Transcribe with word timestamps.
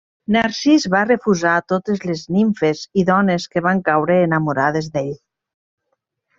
Narcís 0.35 0.87
va 0.93 1.01
refusar 1.09 1.51
totes 1.73 2.01
les 2.11 2.25
nimfes 2.37 2.83
i 3.03 3.05
dones 3.11 3.47
que 3.53 3.65
van 3.69 3.85
caure 3.93 4.19
enamorades 4.25 4.93
d'ell. 4.97 5.17